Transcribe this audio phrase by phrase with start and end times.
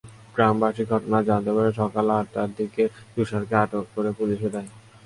[0.35, 4.69] গ্রামবাসী ঘটনা জানতে পেরে সকাল আটটার দিকে তুষারকে আটক করে পুলিশে দেয়।